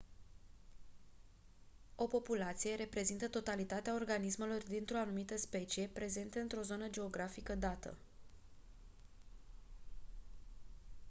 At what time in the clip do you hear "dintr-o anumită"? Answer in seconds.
4.63-5.37